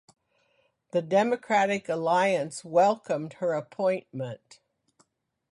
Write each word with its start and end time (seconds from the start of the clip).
The 0.93 1.03
Democratic 1.03 1.87
Alliance 1.87 2.65
welcomed 2.65 3.33
her 3.33 3.53
appointment. 3.53 4.59